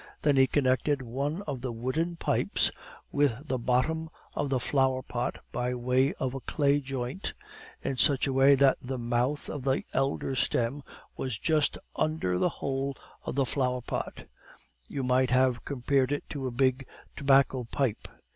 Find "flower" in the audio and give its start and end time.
4.59-5.03, 13.45-13.81